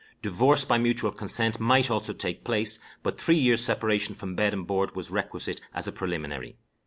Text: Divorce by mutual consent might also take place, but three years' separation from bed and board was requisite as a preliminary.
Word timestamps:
Divorce 0.23 0.65
by 0.65 0.79
mutual 0.79 1.11
consent 1.11 1.59
might 1.59 1.91
also 1.91 2.11
take 2.11 2.43
place, 2.43 2.79
but 3.03 3.21
three 3.21 3.35
years' 3.37 3.63
separation 3.63 4.15
from 4.15 4.33
bed 4.33 4.51
and 4.51 4.65
board 4.65 4.95
was 4.95 5.11
requisite 5.11 5.61
as 5.75 5.85
a 5.87 5.91
preliminary. 5.91 6.55